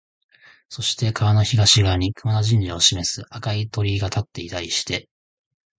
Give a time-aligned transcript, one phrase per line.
[0.67, 5.07] そして川の東側に熊野神社を示す赤い鳥居が立っていたりして、